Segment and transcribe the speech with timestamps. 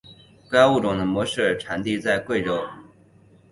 [0.49, 2.59] 该物种的模式产地在贵州。